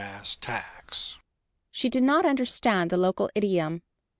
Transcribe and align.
She 1.69 1.87
did 1.87 2.01
not 2.01 2.25
understand 2.25 2.89
the 2.89 2.97
local 2.97 3.29
idiom. 3.35 3.83